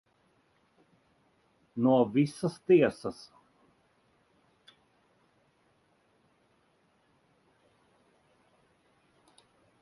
No 1.87 1.97
visas 2.15 2.55
tiesas. 2.71 3.19